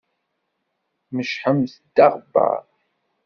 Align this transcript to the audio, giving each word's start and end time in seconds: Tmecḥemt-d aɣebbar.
Tmecḥemt-d 1.07 1.95
aɣebbar. 2.05 2.63